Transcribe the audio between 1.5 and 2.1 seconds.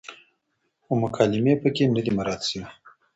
پکې نه